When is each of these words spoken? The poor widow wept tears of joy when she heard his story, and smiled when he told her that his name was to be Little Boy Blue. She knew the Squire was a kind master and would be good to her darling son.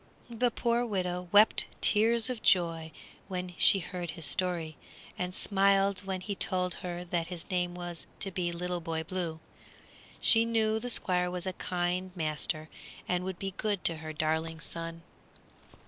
The 0.31 0.49
poor 0.49 0.83
widow 0.83 1.27
wept 1.31 1.67
tears 1.79 2.27
of 2.27 2.41
joy 2.41 2.91
when 3.27 3.53
she 3.57 3.77
heard 3.77 4.09
his 4.09 4.25
story, 4.25 4.75
and 5.15 5.35
smiled 5.35 5.99
when 6.05 6.21
he 6.21 6.33
told 6.33 6.73
her 6.81 7.03
that 7.03 7.27
his 7.27 7.47
name 7.51 7.75
was 7.75 8.07
to 8.21 8.31
be 8.31 8.51
Little 8.51 8.81
Boy 8.81 9.03
Blue. 9.03 9.39
She 10.19 10.43
knew 10.43 10.79
the 10.79 10.89
Squire 10.89 11.29
was 11.29 11.45
a 11.45 11.53
kind 11.53 12.09
master 12.15 12.67
and 13.07 13.23
would 13.23 13.37
be 13.37 13.51
good 13.57 13.83
to 13.85 13.97
her 13.97 14.11
darling 14.11 14.59
son. 14.59 15.03